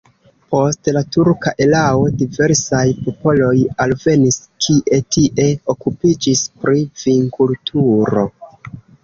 [0.53, 3.51] Post la turka erao diversaj popoloj
[3.85, 8.27] alvenis, kie tie okupiĝis pri vinkulturo.